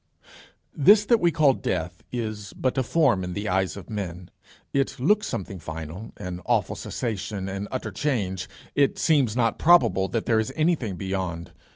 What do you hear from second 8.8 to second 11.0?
seems not probable that there is anything